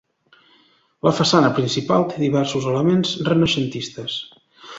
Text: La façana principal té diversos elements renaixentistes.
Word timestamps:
La 1.07 1.11
façana 1.17 1.51
principal 1.59 2.07
té 2.13 2.23
diversos 2.23 2.67
elements 2.73 3.13
renaixentistes. 3.29 4.19